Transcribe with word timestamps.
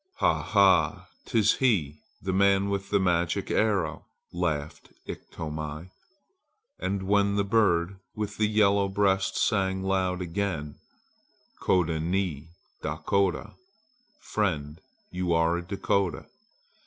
"Ha! 0.15 0.41
ha! 0.41 1.09
'tis 1.27 1.57
he! 1.57 1.99
the 2.23 2.33
man 2.33 2.69
with 2.71 2.89
the 2.89 2.99
magic 2.99 3.51
arrow!" 3.51 4.03
laughed 4.33 4.91
Iktomi. 5.05 5.91
And 6.79 7.03
when 7.03 7.35
the 7.35 7.43
bird 7.43 7.99
with 8.15 8.37
the 8.37 8.47
yellow 8.47 8.89
breast 8.89 9.37
sang 9.37 9.83
loud 9.83 10.19
again 10.19 10.79
"Koda 11.59 11.99
Ni 11.99 12.47
Dakota! 12.81 13.53
Friend, 14.21 14.81
you're 15.11 15.57
a 15.57 15.61
Dakota!" 15.61 16.25